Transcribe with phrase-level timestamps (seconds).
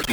[0.00, 0.08] When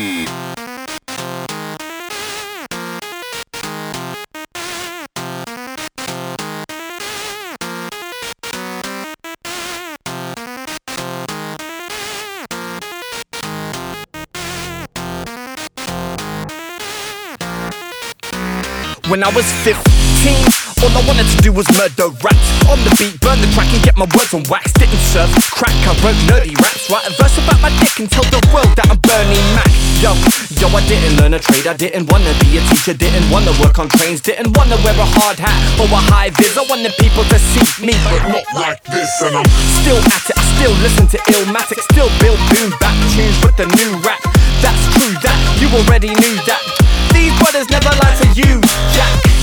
[19.23, 20.35] I was 15,
[20.83, 22.67] all I wanted to do was murder rats.
[22.69, 24.73] On the beat, burn the track and get my words on wax.
[24.73, 28.39] Didn't serve crack, I wrote nerdy Write a verse about my dick and tell the
[28.55, 29.67] world that I'm Bernie Mac.
[29.99, 30.15] Yo,
[30.55, 32.95] yo, I didn't learn a trade, I didn't wanna be a teacher.
[32.95, 35.51] Didn't wanna work on trains, didn't wanna wear a hard hat
[35.83, 36.55] or a high vis.
[36.55, 39.11] I wanted people to see me, but not like this.
[39.19, 39.49] And I'm
[39.83, 41.83] still at it, I still listen to Illmatic.
[41.91, 44.23] Still build boom bap tunes with the new rap.
[44.63, 46.63] That's true, that, you already knew that.
[47.11, 48.63] These brothers never lie to you,
[48.95, 49.36] Jack.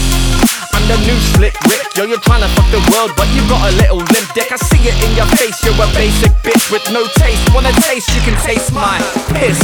[0.84, 1.96] I'm the new slick Rick.
[1.96, 4.52] Yo, you're trying to fuck the world, but you got a little limp dick.
[4.52, 5.64] I see it in your face.
[5.64, 7.40] You're a basic bitch with no taste.
[7.54, 8.14] Wanna taste?
[8.14, 9.00] You can taste my
[9.32, 9.56] piss.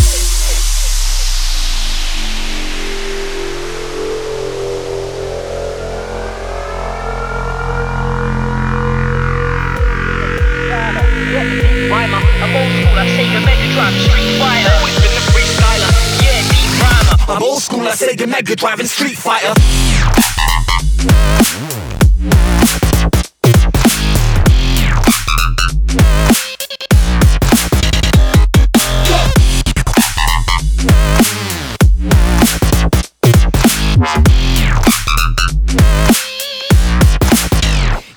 [11.92, 14.72] Rhymer, I'm old school, I Sega Mega Drive, Street Fighter.
[14.72, 15.90] Always been a freestyler,
[16.24, 17.36] yeah, deep rhymer.
[17.36, 19.52] I'm old school, I Sega Mega Drive and Street Fighter.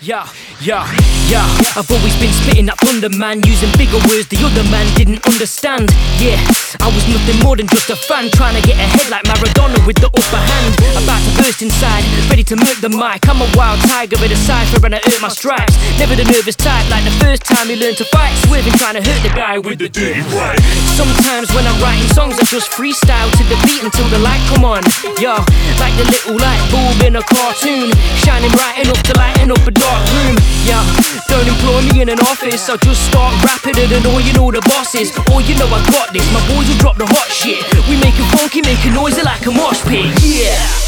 [0.04, 0.28] Yeah,
[0.59, 0.84] yeah,
[1.31, 1.48] yeah.
[1.80, 3.42] I've always been spitting that thunder, man.
[3.48, 5.89] Using bigger words the other man didn't understand.
[6.20, 6.36] Yeah,
[6.84, 8.30] I was nothing more than just a fan.
[8.36, 10.72] Trying to get ahead like Maradona with the upper hand.
[11.00, 13.27] About to burst inside, ready to murk the mic.
[13.27, 15.75] I'm a wild tiger with a cipher and I earn my stripes.
[15.99, 18.31] Never the nervous type like the first time you learn to fight.
[18.47, 20.55] Swerving, trying to hurt the guy with the dirty right.
[20.95, 24.64] Sometimes when I'm writing songs, I just freestyle to the beat until the light come
[24.64, 24.87] on.
[25.20, 25.36] Yo,
[25.83, 27.92] like the little light bulb in a cartoon.
[28.23, 30.39] Shining bright enough to lighten up a dark room.
[30.64, 30.80] Yeah,
[31.27, 32.71] don't employ me in an office.
[32.71, 35.11] I'll just start rapping it and all the bosses.
[35.27, 36.23] All you know I got this.
[36.32, 37.59] My boys will drop the hot shit.
[37.92, 40.08] We make it funky, make a noise like a mosh pit.
[40.23, 40.83] Yeah.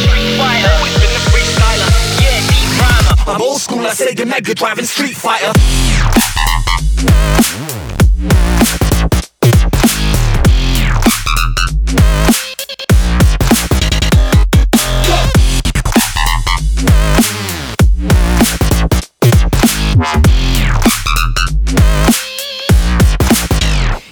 [0.00, 0.72] Street Fighter.
[0.78, 1.88] Always been a freestyler,
[2.22, 3.34] yeah, deep rhymer.
[3.34, 5.52] I'm old school, I Sega Mega Drive and Street Fighter.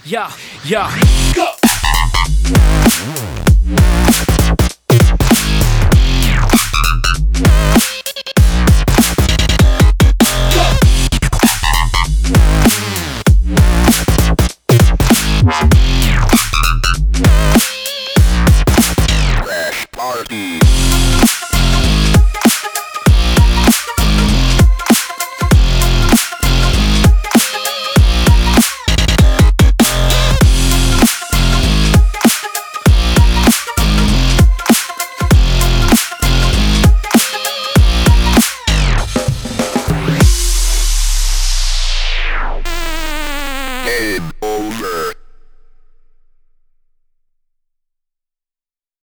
[0.04, 0.32] Yeah,
[0.64, 0.90] yeah.
[20.24, 20.60] Gabe.